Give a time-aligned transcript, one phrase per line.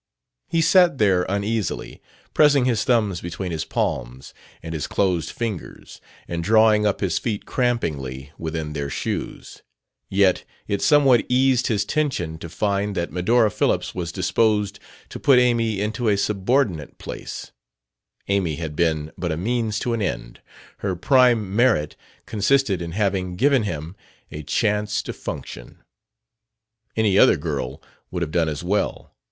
[0.47, 2.01] He sat there uneasily,
[2.33, 7.45] pressing his thumbs between his palms and his closed fingers and drawing up his feet
[7.45, 9.61] crampingly within their shoes;
[10.09, 14.79] yet it somewhat eased his tension to find that Medora Phillips was disposed
[15.09, 17.51] to put Amy into a subordinate place:
[18.27, 20.41] Amy had been but a means to an end
[20.79, 21.95] her prime merit
[22.25, 23.95] consisted in having given him
[24.31, 25.77] a chance to function.
[26.95, 29.13] Any other girl would have done as well.